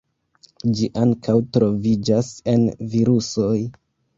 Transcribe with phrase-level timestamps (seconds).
[0.77, 3.57] Ĝi ankaŭ troviĝas en virusoj.